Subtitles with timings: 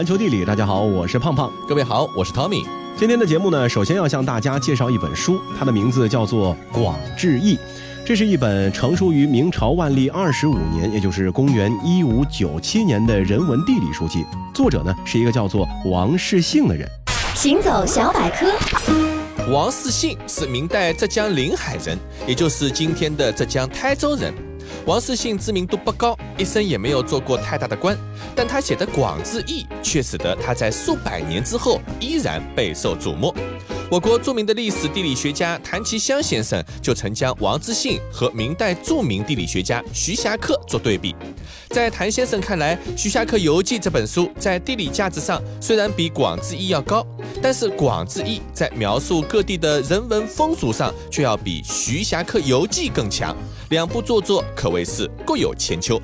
[0.00, 1.52] 环球地理，大家好，我是胖胖。
[1.68, 2.64] 各位好，我是 Tommy。
[2.96, 7.54] 今天的节目呢，首先要向大家介绍一本书，它的名字叫做《广志异》。
[8.02, 14.24] 这是一本成书于明朝万历二十五年，也就是公元一五九七年的人文地理书籍。
[14.54, 16.88] 作者呢是一个叫做王世信的人。
[17.34, 18.46] 行走小百科，
[19.52, 24.32] 王世信是明代浙江临海人，也就是今天的浙江台州人。
[24.86, 27.96] 王世信知名度不高，一生也没有做过太大的官，
[28.34, 33.32] 但他写的《广志义》却使得他在数百年之后依然备受瞩目。
[33.90, 41.14] 我国著名的历史地理学家谭其骧先生就曾将王之信和明代著名地理学家徐霞客做对比。
[41.70, 47.04] 在谭先生看来，《徐霞客游记》这本书在地理价值上虽然比《广志义》要高，
[47.42, 53.36] 但是《广志义》在描述各地的人文风俗上却要比《徐霞客游记》更强。
[53.70, 56.00] 两部著作可谓是各有千秋。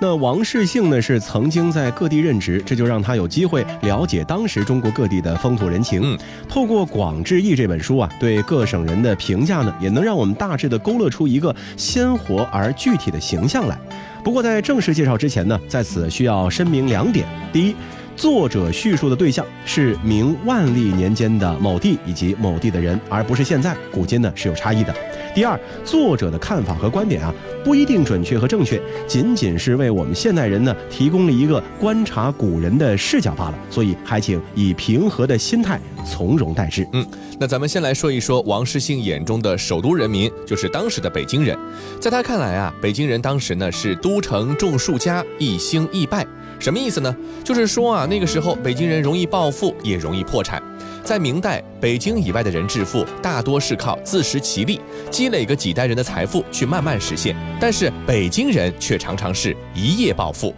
[0.00, 6.00] 那王世信呢是曾经在各地任职，这就让他有机会了解当时中国各地的风土人情。
[6.04, 6.18] 嗯，
[6.48, 13.76] 透过《广志异》这本书啊，对各省人的评价呢，也能让我们大致的勾勒出一个鲜活而具体的形象来。
[14.22, 17.74] 不过在正式介绍之前呢，在此需要声明两点：第一，
[18.14, 24.94] 作者叙述的对象是明万历年间的某地以及某地的人，而不是现在，古今呢是有差异的。
[25.34, 27.32] 第二，作者的看法和观点啊，
[27.64, 33.54] 不一定准确和正确，仅仅是为我们现代人呢提供了一个观察古人的视角罢了。
[33.70, 36.86] 所以，还请以平和的心态从容待之。
[36.92, 37.06] 嗯，
[37.40, 41.56] 那咱们先来说一说王世信眼中的首都人民，就是当时的北京人。
[41.98, 46.26] 在他看来啊，北京人当时呢是都城种树家，易兴易败。
[46.58, 47.16] 什么意思呢？
[47.42, 50.62] 就是说啊，那个时候北京人容易暴富，也容易破产。
[51.04, 57.36] 在明代，北京以外的人致富，大多是靠自食其力，积累个几代人的财富去慢慢实现。
[57.60, 60.54] 但是北京人却常常是一夜暴富。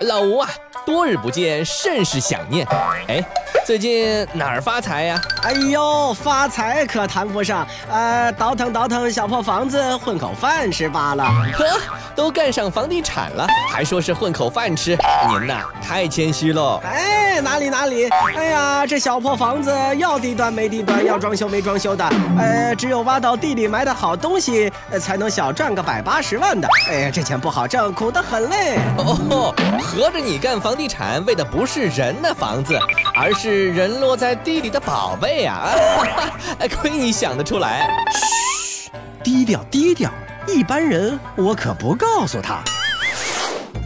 [0.00, 0.50] 老吴啊，
[0.84, 2.66] 多日不见，甚是想念。
[3.06, 3.24] 哎。
[3.64, 5.18] 最近哪儿发财呀？
[5.42, 11.24] 哎呦，发财可谈不上，呃，倒腾倒腾小破房子，混口饭吃罢了。
[11.54, 11.64] 呵，
[12.14, 14.98] 都干上房地产了，还说是混口饭吃，
[15.30, 16.78] 您呐太谦虚喽。
[16.84, 22.04] 哎，哪里哪里，哎呀，这小破房子要地段没地段，要装修没装修的，
[22.38, 24.70] 呃，只有挖到地里埋的好东西，
[25.00, 26.68] 才能小赚个百八十万的。
[26.90, 28.78] 哎呀，这钱不好挣，苦得很嘞。
[28.98, 32.78] 哦，合着你干房地产为的不是人的房子，
[33.14, 33.64] 而是。
[33.74, 35.74] 人落在地里的宝贝啊！
[36.60, 37.88] 哎，亏你想得出来。
[38.12, 38.90] 嘘，
[39.22, 40.10] 低调低调，
[40.46, 42.62] 一般人我可不告诉他。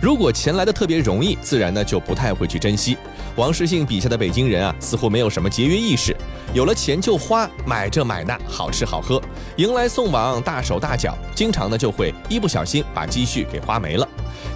[0.00, 2.97] 如果钱来的特别容易，自然呢就不太会去珍惜。
[3.37, 6.15] 王世信笔下的北京人啊，似乎没有什么节约意识，
[6.53, 9.21] 有了钱就花，买这买那，好吃好喝，
[9.56, 14.06] 迎来送往，大手大脚，经常呢就会一不小心把积蓄给花没了。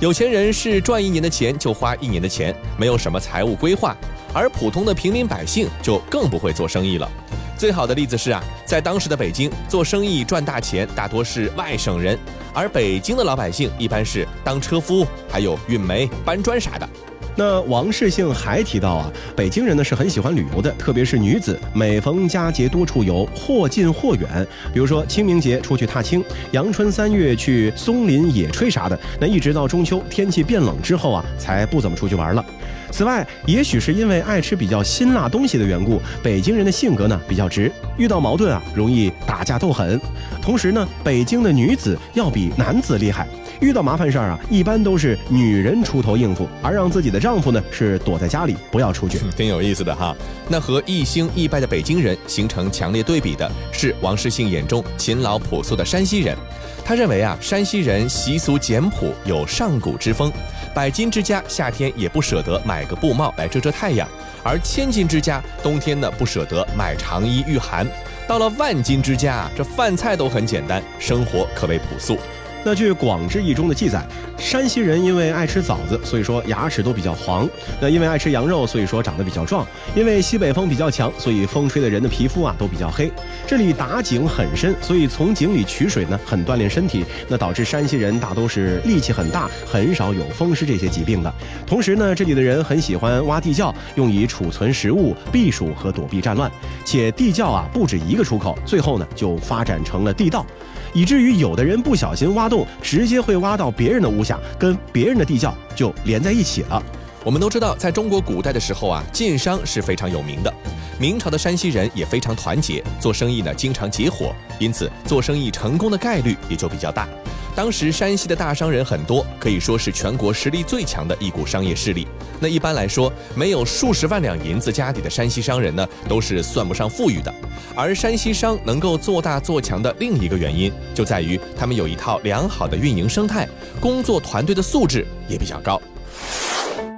[0.00, 3.96] 有钱人是赚一年的钱就花一年的钱，没有什么财务规划。
[4.32, 7.10] 而普通的平民百姓就更不会做生意了。
[7.56, 12.18] 最好的例子是啊，在当时的北京做生意赚大钱，大多是外省人，
[12.52, 16.88] 而北京的老百姓一般是当车夫，还有运煤、搬砖啥的。
[17.34, 24.46] 那王世信还提到啊，北京人呢是很喜欢旅游的，特别是女子，每逢佳节多出游，或近或远。
[24.74, 28.98] 比如说清明节出去踏青，阳春三月去松林野炊啥的。
[29.20, 32.44] 那一直到中秋天气变冷之后啊，才不怎么出去玩了。
[32.92, 39.98] 此外，也许是因为爱吃比较辛辣东西的缘故，北京人的性格呢比较直，遇到矛盾啊容易打架斗狠。
[40.42, 43.26] 同时呢，北京的女子要比男子厉害。
[43.60, 49.18] 遇到麻烦事儿啊，一般都是女人出头应付，而让自己的丈夫呢是躲在家里不要出去。
[49.36, 50.14] 挺有意思的哈。
[50.48, 56.36] 那和一兴一败的北京人形成强烈对比的是王世信眼中勤劳朴素的山西人。
[56.84, 60.32] 他认为啊，山西人习俗简朴，有上古之风。
[60.74, 64.08] 百金之家夏天也不舍得买个布帽来遮遮太阳，
[64.42, 67.86] 而千金之家冬天呢不舍得买长衣御寒。
[68.26, 72.16] 到了万金之家啊，这饭菜都很简单，生活可谓朴素。
[72.64, 74.06] 那据《广志异》中的记载，
[74.38, 77.44] 山西人因为爱吃枣子，所以说牙齿都比较黄；
[77.80, 79.66] 那因为爱吃羊肉，所以说长得比较壮；
[79.96, 83.10] 因为西北风比较强，所以风吹的人的皮肤啊都比较黑。
[83.48, 91.34] 这里打井很深，所以从井里取水呢很锻炼身体，那导致山西人大都是力气很大，很少有风湿这些疾病的。
[91.66, 96.48] 同时呢，这里的人很喜欢挖地窖，用以储存食物、避暑和躲避战乱。
[96.84, 100.46] 且地窖啊不止一个出口，最后呢就发展成了地道。
[100.92, 106.82] 以至于有的人不小心挖洞，直接会挖到别人的屋下，跟别人的地窖就连在一起了。
[107.24, 110.52] 我们都知道，在中国古代的时候啊，晋商是非常有名的。
[110.98, 117.08] 明朝的山西人也非常团结，做生意呢经常结伙，因此做生意成功的概率也就比较大。
[117.54, 122.08] 当时山西的大商人很多，可以说是全国实力最强的一股商业势力。
[122.40, 127.32] 那一般来说，没有数十万两银子家底的山西商人呢，都是算不上富裕的。
[127.74, 133.48] 而山西商能够做大做强的另一个原因，就在于他们有一套良好的运营生态，
[133.80, 135.80] 工作团队的素质也比较高。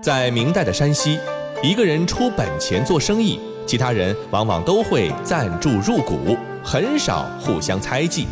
[0.05, 1.19] 在明代的山西，
[1.63, 8.29] 一个人出本钱做生意，其他人往往都会赞助入股，很少互相猜忌。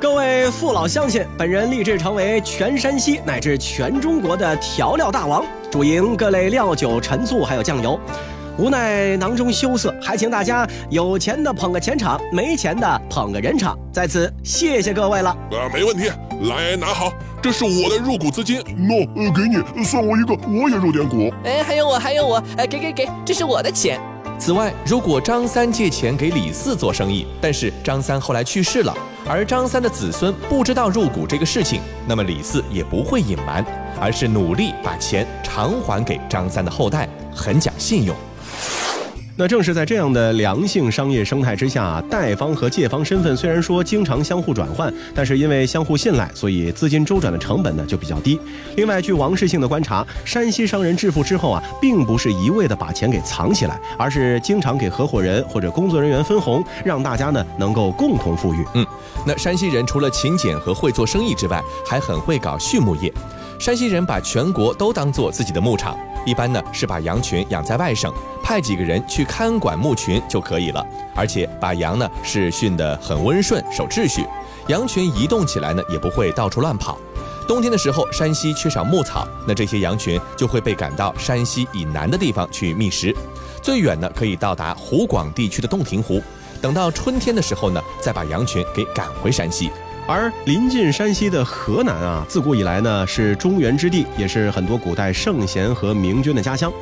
[0.00, 7.98] 各位父老乡亲，本人立志成为全山西乃至全中国的调料大王，主营各类料酒、陈醋还有酱油。
[8.58, 13.78] 无奈囊中羞涩，还请大家有钱的捧个钱场，没钱的捧个人场。
[13.92, 15.36] 在此谢谢各位了。
[15.50, 16.10] 呃，没问题，
[16.48, 17.12] 来拿好，
[17.42, 18.60] 这是我的入股资金。
[18.62, 21.30] 喏，呃，给你，算我一个，我也入点股。
[21.44, 24.00] 哎，还有我，还有我，哎，给给给，这是我的钱。
[24.38, 28.94] 此外，如果张三借钱给李四做生意，但是张三后来去世了，
[29.26, 33.64] 而张三的子孙不知道入股这个事情，那么李四也不会隐瞒，
[34.00, 38.14] 而是努力把钱偿还给张三的后代，很讲信用。
[39.38, 48.40] 那正是在这样的良性商业生态之下，贷方和借方身份虽然说经常相互转换，但是因为相互信赖，所以资金周转的成本呢就比较低。
[48.76, 58.64] 另外，据王世庆的观察，山西商人致富之后啊，并不是一味的把钱给藏起来，而是经常给合伙人或者工作人员分红，让大家呢能够共同富裕。
[58.72, 58.86] 嗯，
[59.26, 63.12] 那山西人除了勤俭和会做生意之外，还很会搞畜牧业。
[63.58, 65.94] 山西人把全国都当做自己的牧场。
[66.26, 68.12] 一般呢是把羊群养在外省，
[68.42, 70.84] 派几个人去看管牧群就可以了。
[71.14, 74.26] 而且把羊呢是训得很温顺，守秩序，
[74.66, 76.98] 羊群移动起来呢也不会到处乱跑。
[77.48, 83.14] 冬天的时候，山西缺少牧草，那这些羊群就会被赶到山西以南的地方去觅食，
[83.62, 86.20] 最远呢可以到达湖广地区的洞庭湖。
[86.60, 89.70] 等到春天的时候呢，再把羊群给赶回山西。
[90.08, 96.72] 而临近山西的河南啊，自古以来呢是中原之地，也是很多古代圣贤和明君的家乡。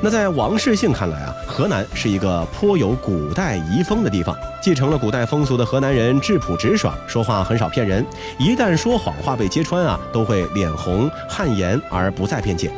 [0.00, 4.36] 那在王世信看来啊，河南是一个颇有古代遗风的地方。
[4.60, 8.04] 继承了古代风俗的河南人质朴直爽，说话很少骗人。
[8.36, 12.68] 一旦说谎话被揭穿啊，都会脸红汗颜而不再辩解。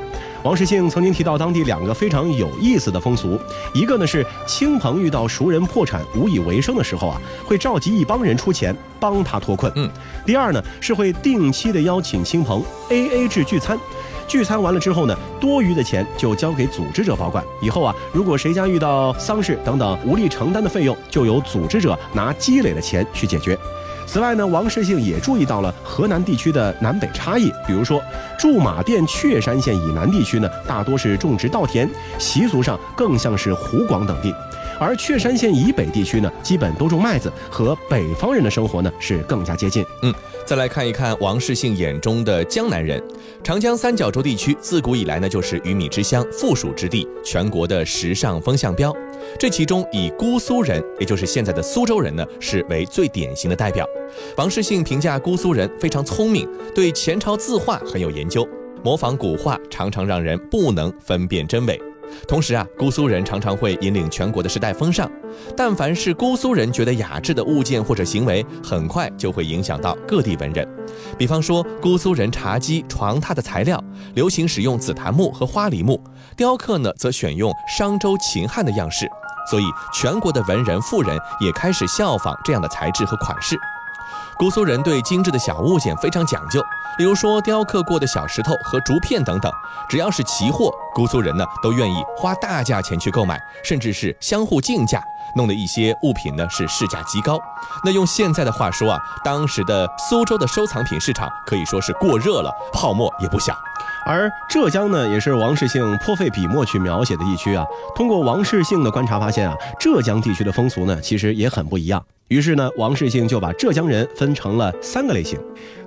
[0.45, 3.41] 王世庆曾经提到当地两个非常有意思的风俗，
[3.73, 9.73] 一个呢是亲朋遇到熟人破产无以为生的时候啊，会召集一帮人出钱帮他脱困。
[9.75, 9.91] 嗯，
[10.27, 13.81] 第二呢是会定期的邀请亲朋 A A 制聚餐，
[14.29, 17.43] 聚餐完了之后呢，多余的钱就交给组织者保管。
[17.63, 23.59] 以后啊，如果谁家遇到丧事等等无力承担的费用，就由组织者拿积累的钱去解决。
[24.07, 27.53] 此外呢，王世兴也注意到了河南地区的南北差异。
[27.67, 28.03] 比如说，
[28.39, 34.31] 驻马店确山县以南地区呢，大多是种植稻田，习俗上更像是湖广等地；
[34.79, 39.85] 而确山县以北地区呢，基本都种麦子，和北方人的生活呢是更加接近。
[40.03, 43.03] 嗯，再来看一看王世兴眼中的江南人。
[43.43, 48.95] 长江三角洲地区自古以来呢，就是鱼米之乡、富庶之地，全国的时尚风向标。
[49.39, 53.87] 这其中以姑苏人，也就是现在的苏州人呢，是为最典型的代表。
[54.37, 58.47] 王世兴评价姑苏人非常聪明，对前朝字画很有研究，
[58.83, 61.81] 模仿古画常常让人不能分辨真伪。
[62.27, 65.11] 同时啊，姑苏人常常会引领全国的时代风尚。
[65.57, 70.67] 但凡是姑苏人觉得雅致的物件或者行为，很快就会影响到各地文人。
[71.19, 73.83] 比方说，姑苏人茶几、床榻的材料
[74.15, 76.03] 流行使用紫檀木和花梨木，
[76.37, 79.09] 雕刻呢则选用商周秦汉的样式，
[79.51, 83.59] 所以全国的文人富人也开始效仿这样的材质和款式。
[84.37, 86.61] 姑苏人对精致的小物件非常讲究，
[86.99, 89.51] 比如说雕刻过的小石头和竹片等等，
[89.89, 95.01] 只要是奇货，姑苏人呢都愿意花大价钱去购买，甚至是相互竞价，
[95.37, 97.39] 弄得一些物品呢是市价极高。
[97.85, 103.57] 那用现在的话说啊，当时的苏州的收藏品市场可以说是过热了，泡沫也不小。
[104.07, 107.65] 而浙江呢，也是王世兴颇费笔墨去描写的地区啊。
[107.95, 112.05] 通过王世兴的观察发现啊，浙江地区的风俗呢，其实也很不一样。
[112.29, 115.39] 于是呢，王世兴就把浙江人分成了三个类型。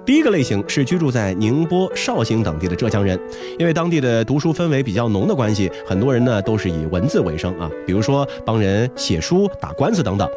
[0.05, 3.19] 第一个类型是居住在宁波、绍兴等地的浙江人，
[3.59, 10.29] 因为当地的读书氛围比较浓的关系，很多人呢都是以文字为生啊，比如说帮人写书、打官司等等。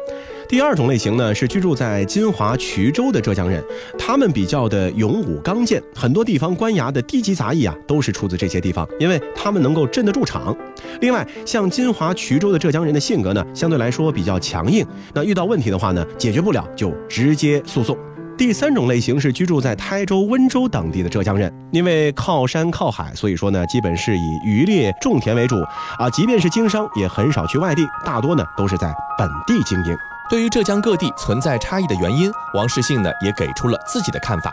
[0.51, 3.63] 第二种类型呢是居住在金华、衢州的浙江人，
[3.97, 10.53] 他们比较的勇武刚健，很多地方官衙的低级杂役啊都是出自这些地方，因为他们能够镇得住场。
[10.99, 17.97] 另外，像金华、衢州的浙江人的性格呢，相对来说比较强硬，那遇到问题的话呢，解决不了就直接诉讼。
[18.37, 25.55] 第三种类型是居住在台州、温州等地的浙江人，因为靠山靠海，所以说呢，基本是以渔猎、种田为主
[25.97, 26.09] 啊。
[26.09, 29.95] 即便是经商，也很少去外地，大多呢都是在本地经营。
[30.31, 34.49] 对于浙江各地存在差异的原因，王世信呢也给出了自己的看法。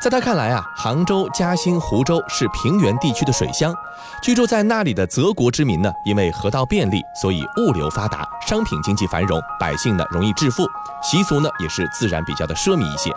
[0.00, 3.74] 在他看来啊，杭州、嘉兴、湖州是平原地区的水乡，
[4.22, 10.66] 居住在那里的泽国之民呢，因为河道便利，所以物流发达，商品经济繁荣，百姓呢容易致富，
[11.02, 13.12] 习俗呢也是自然比较的奢靡一些。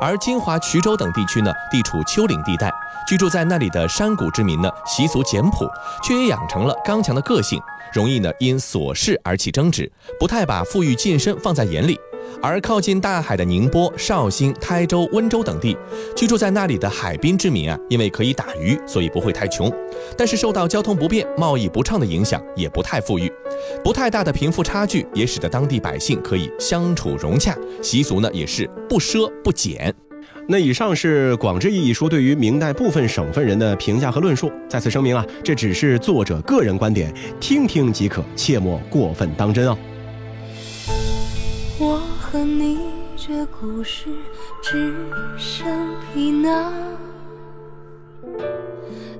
[0.00, 2.72] 而金华、衢州等地区呢，地处丘陵地带，
[3.04, 5.68] 居住在那里的山谷之民呢，习俗简朴，
[6.04, 7.60] 却也养成了刚强的个性，
[7.92, 11.98] 容易呢因琐事而起争执，不太把富裕晋升放在眼里。
[12.42, 15.74] 而靠近大海的宁波、绍兴、台州、温州等地，
[16.14, 19.72] 居住在那里的海滨之民啊，因为可以打鱼，所以不会太穷。
[20.14, 23.32] 但是受到交通不便、贸易不畅的影响，也不太富裕。
[23.82, 29.92] 不太大的贫富差距，也使得当地百姓可以相处融洽，习俗呢也是不奢不俭。
[30.46, 34.52] 那以上是《广志义》一书对于明代部分省份人的评价和论述。
[34.68, 39.76] 在此声明啊，这只是作者个人观点，听听即可，切莫过分当真哦。
[42.30, 42.78] 和你
[43.16, 44.10] 这故事
[44.60, 44.94] 只
[45.38, 45.66] 剩
[46.12, 46.74] 皮囊，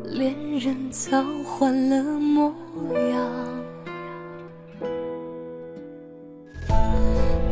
[0.04, 2.52] 恋人早换了模
[3.10, 3.26] 样。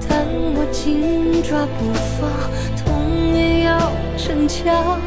[0.07, 2.29] 但我紧抓不放，
[2.77, 5.01] 痛也要逞强，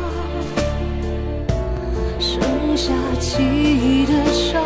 [2.20, 2.41] 剩
[2.75, 4.63] 下记忆的伤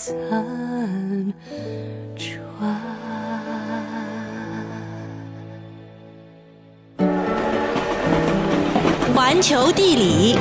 [0.00, 0.14] 残
[2.16, 2.32] 喘。
[9.14, 10.38] 环球地理，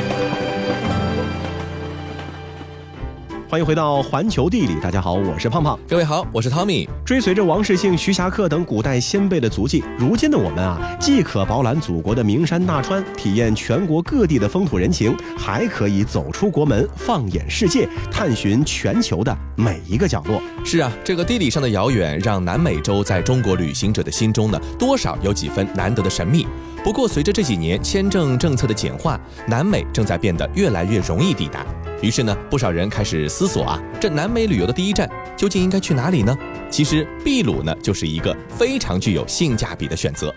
[3.49, 5.77] 欢迎回到环球地理，大家好，我是胖胖。
[5.89, 6.87] 各位好，我是 Tommy。
[7.09, 20.39] 追随着王世信、徐霞客等古代先辈的足迹，如今的我们啊，既可饱览祖国的名山大川，体验全国各地的风土人情，还可以走出国门，放眼世界，探寻全球的每一个角落。
[20.63, 26.45] 是啊，这个地理上的遥远，让南美洲在中国旅行者的心中呢，多少有几分难得的神秘。
[26.83, 31.65] 不过，随着这几年签证政策的简化，南美正在变得越来越容易抵达。
[32.01, 36.37] 于是呢，不少人开始思索啊，这南美旅游的第一站究竟应该去哪里呢？
[36.69, 40.33] 其实，秘鲁呢，就是一个非常具有性价比的选择。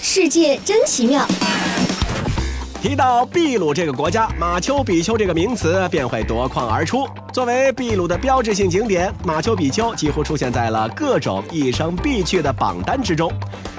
[0.00, 1.26] 世界真奇妙。
[2.80, 7.08] 提到秘鲁这个国家，马丘比丘这个名词便会夺眶而出。
[7.32, 13.32] 作为秘鲁的标志性景点，马丘比丘几乎出现在了各种一生必去的榜单之中。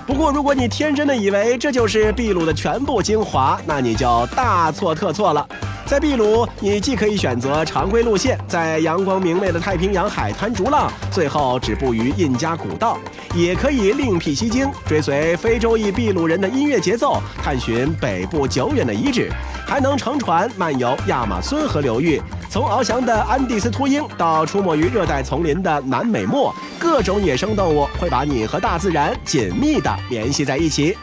[0.05, 5.47] 不过，如果你天真的以为这就是秘鲁的全部精华，那你就大错特错了。
[5.87, 12.97] 在秘鲁，你既可以选择常规路线，在阳光明媚的太平洋海滩逐浪，最后止步于印加古道；
[13.33, 19.31] 也可以另辟蹊径，追随非洲裔秘鲁人的音乐节奏，探寻北部久远的遗址，
[19.65, 22.21] 还能乘船漫游亚马孙河流域。
[22.49, 30.97] 从翱翔的安第斯秃鹰到出没于热带丛林的南美貘，各种野生动物会把你和大自然紧密地联系在一起。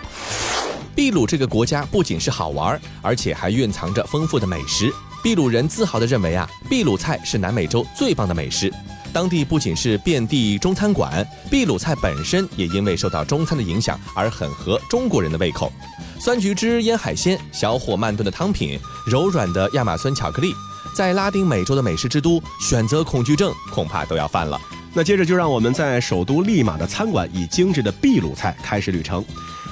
[0.97, 4.93] 秘鲁这个国家不仅是好玩，而且还蕴藏着丰富的美食。
[5.25, 8.73] 秘鲁人自豪地认为啊，秘鲁菜是南美洲最棒的美食。
[9.13, 15.73] 当地不仅是遍地中餐馆，秘鲁菜本身也因为受到中餐的影响而很合中国人的胃口。
[16.21, 20.55] 酸橘汁腌海鲜、小火慢炖的汤品、柔软的亚马孙巧克力，
[20.95, 24.61] 在拉丁美洲的美食之都，选择恐惧症恐怕都要犯了。
[24.93, 29.25] 那接着就让我们在首都利马的餐馆以精致的秘鲁菜开始旅程。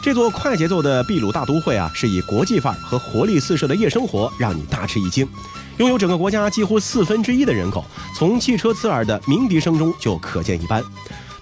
[0.03, 5.25] 这座快节奏的秘鲁大都会啊，是以国际范儿和活力四射的夜生活让你大吃一惊。
[5.79, 7.85] 拥有整个国家几乎四分之一的人口，
[8.17, 10.83] 从汽车刺耳的鸣笛声中就可见一斑。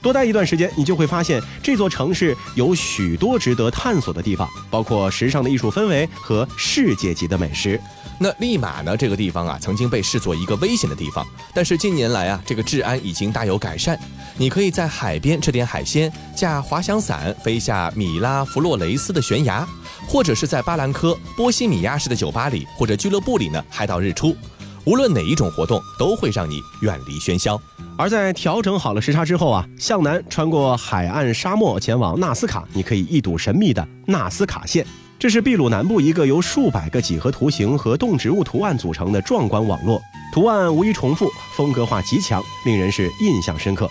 [0.02, 7.80] 多待一段时间，你就会发现这座城市有许多值得探索的地方，包括时尚的艺术氛围和世界级的美食。
[8.22, 8.94] 那利马呢？
[8.96, 13.98] 这个地方啊，曾经被视作一个危险的地方，但是近年来啊，这个治安已经大有改善。
[14.36, 19.66] 你可以在海边吃点海鲜，驾滑翔伞飞下米拉弗洛雷斯的悬崖，
[20.06, 24.36] 或者是在巴兰科波西米亚式的酒吧里或者俱乐部里呢嗨到日出。
[24.84, 27.60] 无论哪一种活动，都会让你远离喧嚣。
[27.96, 34.86] 而在调整好了时差之后啊，向南穿过海岸沙漠前往纳斯卡，你可以一睹神秘的纳斯卡线。
[35.18, 40.00] 这是秘鲁南部一个由数百个几何图形和动植物图案组成的壮观网络，
[40.32, 43.86] 图案无一重复，风格化极强，令人是印象深刻。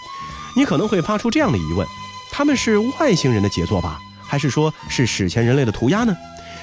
[0.56, 1.88] 你可能会发出这样的疑问：
[2.32, 6.16] 他们是外星人的杰作吧，还是说是史前人类的涂鸦呢？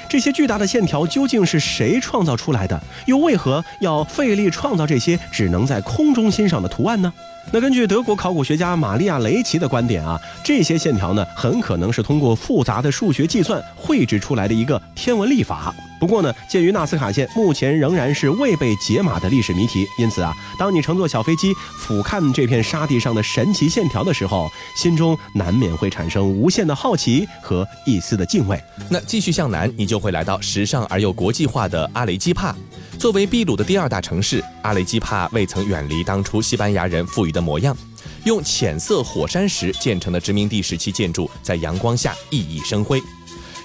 [0.08, 2.80] 这些巨大的线条究竟是谁创造出来的？
[3.06, 7.12] 又为何要费力创造这些只能在空中欣赏的图案呢？
[7.52, 15.72] 那根据德国考古学家玛利亚·雷奇的观点啊，这些线条呢，很可能是通过复杂的数学计算绘制出来的一个天文历法。
[15.98, 28.62] 不过呢，鉴于纳斯卡线目前仍然是未被解码的历史谜题，因此啊，当你乘坐小飞机俯瞰这片沙地上的神奇线条的时候，心中难免会产生无限的好奇和一丝的敬畏。
[28.90, 32.54] 那继续向南，你就会来到时尚而又国际化的阿雷基帕。
[32.98, 37.76] 作为秘鲁的第二大城市，阿雷基帕未曾远离当初西班牙人赋予的模样，
[38.24, 43.02] 用浅色火山石建成的殖民地时期建筑在阳光下熠熠生辉。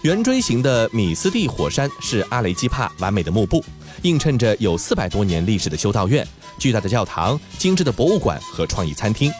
[0.02, 3.64] 圆锥形的米斯蒂火山是阿雷基帕完美的幕布，
[4.02, 6.28] 映衬着有四百多年历史的修道院、
[6.58, 9.32] 巨大的教堂、精致的博物馆和创意餐厅。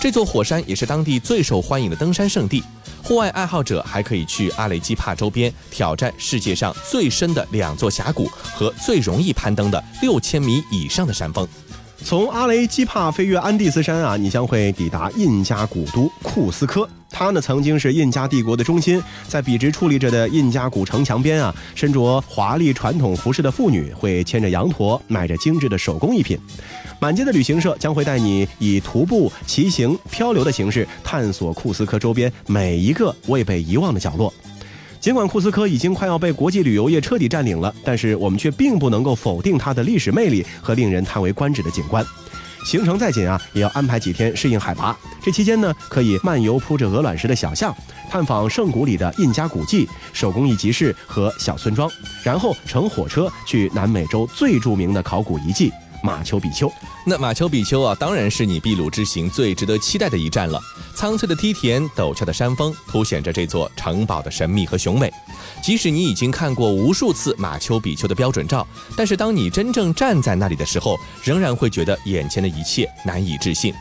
[0.00, 2.64] 这座火山也是当地最受欢迎的登山圣地。
[3.02, 11.46] 户外爱好者还可以去阿雷基帕周边挑战世界上最深的两座峡谷和最容易攀登的六千米以上的山峰。
[12.04, 16.88] 从阿雷基帕飞越安第斯山啊，你将会抵达印加古都库斯科。
[17.10, 26.38] 它呢曾经是印加帝国的中心，在笔直矗立着的印加古城墙边啊，身着华丽传统服饰的妇女会牵着羊驼，卖着精致的手工艺品。
[27.00, 34.32] 满街的旅行社将会带你以徒步、骑行、漂流的形式探索库斯科周边每一个未被遗忘的角落。
[35.00, 42.04] 尽管库斯科已经快要被国际旅游业彻底占领了，但是我们却并不能够否定它的历史魅力和令人叹为观止的景观。
[42.64, 44.96] 行程再紧啊，也要安排几天适应海拔。
[45.22, 47.74] 这期间呢，可以漫游铺着鹅卵石的小巷，
[48.10, 51.88] 探访圣谷里的印加古迹、手工艺集市和小村庄，
[52.24, 55.72] 然后乘火车去南美洲最著名的考古遗迹。
[56.02, 56.70] 马丘比丘，
[57.06, 60.60] 那马丘比丘啊，当然是你秘鲁之行最值得期待的一站了。
[60.98, 65.08] 苍翠的梯田、陡峭的山峰，凸显着这座城堡的神秘和雄伟。
[65.62, 73.72] 即使你已经看过无数次马丘比丘的标准照，但是当你真正站在那里的时候，仍然会觉得眼前的一切难以置信。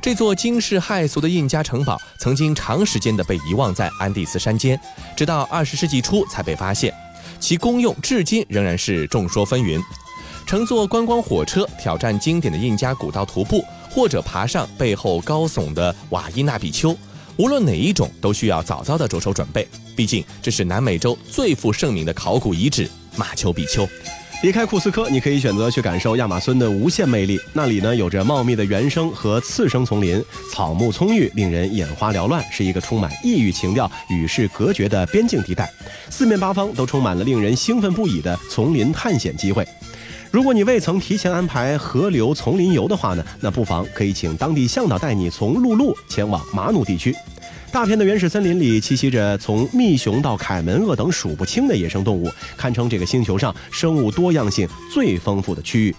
[0.00, 4.80] 这座惊世骇俗的印加城堡，曾经长时间的被遗忘在安第斯山间，
[5.16, 6.94] 直到二十世纪初才被发现，
[7.40, 9.82] 其功用至今仍然是众说纷纭。
[10.46, 16.96] 乘坐观光火车挑战经典的印加古道徒步，或者爬上背后高耸的瓦伊纳比丘，
[17.36, 19.66] 无论哪一种都需要早早的着手准备。
[19.96, 23.86] 毕竟这是南美洲最负盛名的考古遗址——马丘比丘。
[24.42, 27.38] 离开库斯科，你可以选择去感受亚马孙的无限魅力。
[27.52, 35.70] 那里呢，有着茂密的原生和次生丛林，草木葱郁，令人眼花缭乱，是一个充满异域情调、与世隔绝的边境地带。
[36.08, 39.68] 四面八方都充满了令人兴奋不已的丛林探险机会。
[40.30, 47.12] 如果你未曾提前安排河流丛林游的话呢，那不妨可以请当地向导带你从陆路前往马努地区。
[47.72, 55.94] 大片的原始森林里栖息着从蜜熊到凯门鳄等数不清的野生动物，堪称这个星球上生物多样性最丰富的区域。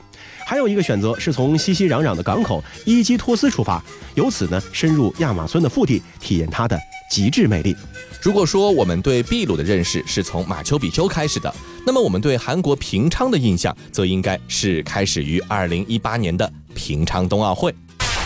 [0.45, 3.83] 还有一个选择是从熙熙攘攘的港口伊基托斯出发，
[4.15, 7.75] 由此呢深入亚马孙的腹地，体验它的极致魅力。
[8.21, 11.51] 如果说我们对秘鲁的认识是从马丘比丘开始的，
[11.83, 17.73] 那么我们对韩国平昌的印象，则应该是开始于二零一八年的平昌冬奥会。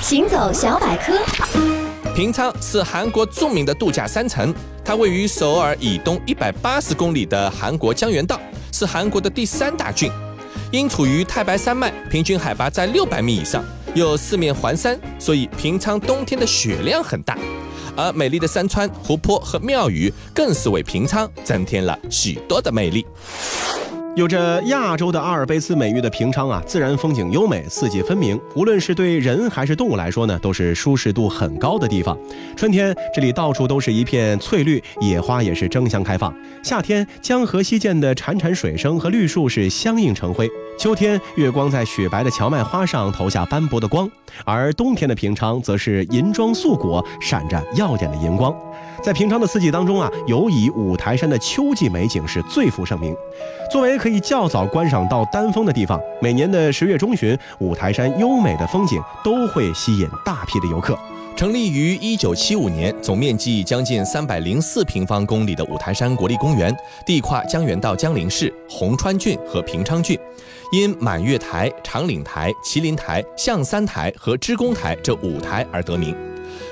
[0.02, 1.18] 行走小百科，
[2.14, 4.54] 平昌是韩国著名的度假山城，
[4.84, 8.38] 它位于首尔以东一百八十公里的韩国江原道，
[8.74, 10.12] 是韩国的第三大郡。
[10.74, 17.38] 因处于太白山脉，平均海拔在六百米以上，又四面环山，所以平昌冬天的雪量很大。
[17.96, 23.06] 而美丽的山川、湖泊和庙宇，更是为平昌增添了许多的魅力。
[24.16, 28.40] 有着亚洲的阿尔卑斯美誉的平昌啊，自然风景优美，四季分明。
[28.56, 32.18] 无论是对人还是动物来说呢，都是舒适度很高的地方。
[32.56, 36.34] 春天这里到处都是一片翠绿，野花也是争相开放。
[36.64, 40.50] 夏天江河西涧的潺潺水声和绿树是相映成辉。
[40.78, 44.10] 秋天月光在雪白的荞麦花上投下斑驳的光，
[44.44, 48.54] 而冬天的平昌则是银装素裹，闪着耀眼的银光。
[49.02, 53.16] 在平昌的四季当中啊，尤以五台山的秋季美景是最负盛名。
[53.72, 60.98] 作为可以较早观赏到丹峰的地方，每年的十月中旬，五台山优美的风景都会吸引大批的游客。
[61.36, 66.74] 成立于一九七五年，总面积将近三百零四平方公里的五台山国立公园，
[67.06, 70.18] 地跨江原道江陵市、红川郡和平昌郡，
[70.72, 76.16] 因满月台、长岭台、麒麟台、象三台和支公台这五台而得名。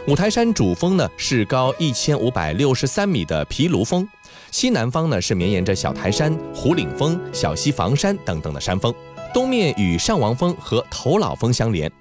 [0.08, 4.08] 五台山主峰呢是高一千五百六十三米的毗卢峰，
[4.49, 8.95] 西南方呢是绵延着小台山、虎岭峰、小西房山等等的山峰，
[9.34, 11.91] 东面与上王峰和头老峰相连，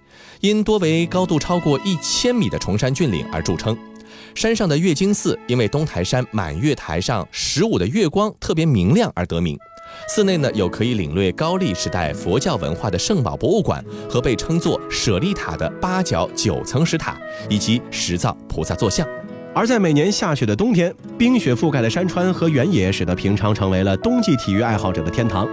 [0.42, 3.78] 因多为高度超过一千米的崇山峻岭而著称。
[4.34, 9.56] 山上的月经寺因为东台山满月台上十五的月光特别明亮而得名。
[10.08, 17.16] 寺内呢有可以领略高丽时代佛教文化的圣宝博物馆和被称作舍利塔的八角九层石塔，
[17.48, 19.06] 以及石造菩萨坐像。
[19.54, 25.46] 而在每年下雪的冬天，冰雪覆盖的山川和原野，使得平昌成为了冬季体育爱好者的天堂。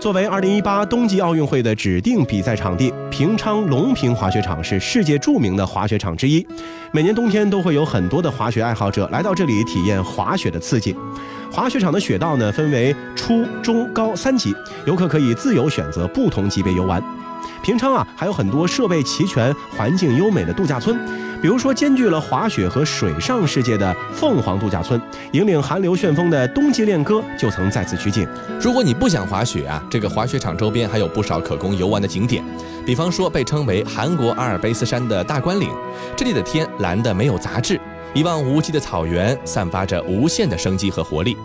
[0.00, 6.46] 作为2018冬季奥运会的指定比赛场地，平昌隆平滑雪场是世界著名的滑雪场之一。
[6.92, 10.94] 每年冬天都会有很多的滑雪爱好者来到这里体验滑雪的刺激。
[11.50, 14.54] 滑雪场的雪道呢，分为初中高三级，
[14.86, 17.02] 游客可以自由选择不同级别游玩。
[17.60, 20.96] 平昌啊，还有很多设备齐全、环境优美的度假村，
[21.40, 25.00] 比如说兼具了滑雪和水上世界的凤凰度假村，
[25.32, 28.26] 引领韩流旋风的冬季恋歌就曾在此取景。
[28.60, 32.42] 如果你不想滑雪啊，这个滑雪场周边还有不少可供游玩的景点，
[32.84, 35.70] 比方说被称为韩国阿尔卑斯山的大关岭，
[36.16, 37.80] 这里的天蓝的没有杂质。
[38.14, 41.36] 一望无际的草原散发着无限的生机和活力。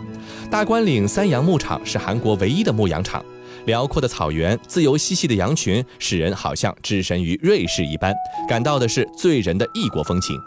[0.50, 3.24] 大关岭三羊牧场是韩国唯一的牧羊场，
[3.66, 8.14] 辽阔的草原、自由嬉戏的羊群，使人好像置身于瑞士一般，
[8.48, 10.38] 感到的是醉人的异国风情。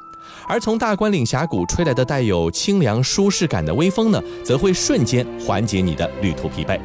[0.47, 6.79] 而从大关岭峡谷吹来的带有清凉舒适感的微风呢，则会瞬间缓解你的旅途疲惫。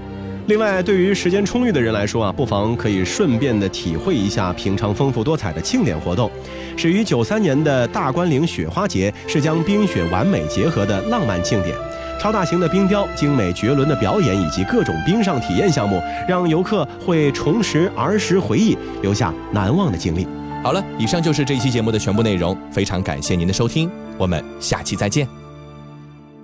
[0.48, 6.28] 另外，对于时间充裕的人来说啊，不妨可以顺便的体会一下平常丰富多彩的庆典活动。
[6.76, 11.76] 始于九三年的大关岭雪花节是将冰雪完美结合的浪漫庆典，
[12.22, 20.24] 超大型的冰雕、精美绝伦的表演以及各种冰上体验项目，让游客会重拾儿时回忆，留下难忘的经历。
[20.62, 25.26] 好了，以上就是这一期节目的全部内容，非常感谢您的收听，我们下期再见。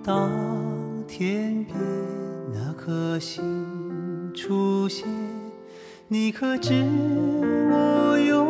[0.03, 0.29] 当
[1.07, 1.77] 天边
[2.53, 4.35] 那颗星。
[4.35, 5.07] 出现，
[6.09, 6.85] 你可知
[7.71, 8.45] 我又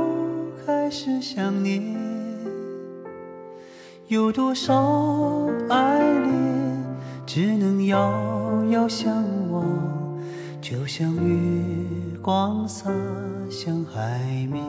[0.64, 1.82] 开始想念？
[4.06, 6.67] 有多少爱恋
[7.40, 9.14] 只能遥遥相
[9.53, 9.64] 望，
[10.61, 11.31] 就像月
[12.20, 12.90] 光洒
[13.48, 14.18] 向海
[14.51, 14.61] 面。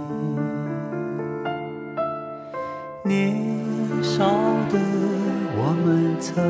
[3.03, 3.35] 年
[4.03, 4.23] 少
[4.69, 4.77] 的
[5.57, 6.45] 我们曾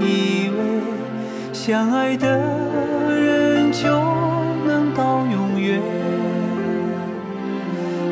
[0.00, 2.26] 以为相爱的
[3.10, 3.70] 人。
[3.70, 3.86] 就
[4.66, 5.78] 能到永远。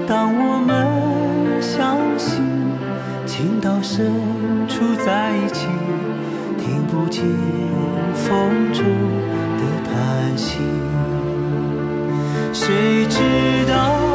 [0.07, 2.45] 当我们相信
[3.25, 4.13] 情到深
[4.69, 5.67] 处在一起，
[6.97, 7.23] 不见
[8.15, 8.83] 风中
[9.59, 10.61] 的叹息，
[12.55, 13.21] 谁知
[13.69, 14.06] 道？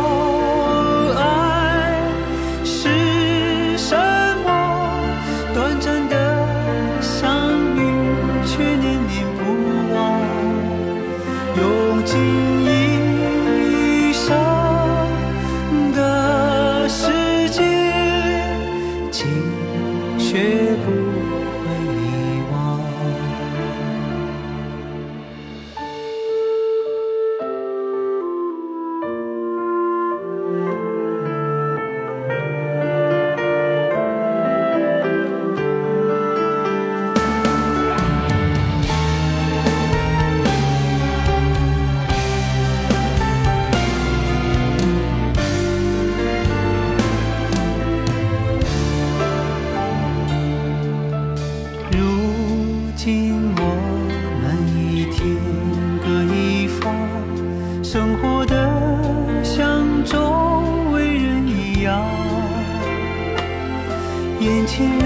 [64.42, 65.00] 眼前人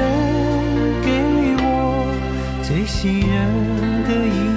[1.03, 1.11] 给
[1.59, 2.07] 我
[2.63, 3.35] 最信任
[4.05, 4.54] 的依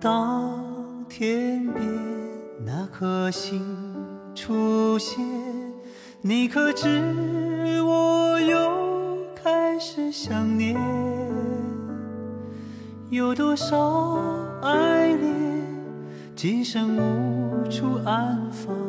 [0.00, 1.82] 当天边
[2.64, 3.60] 那颗星
[4.32, 5.18] 出现
[6.20, 10.78] 你可知我又开始想念？
[13.10, 14.30] 有多少
[14.62, 15.66] 爱恋
[16.36, 18.87] 今生无处安放？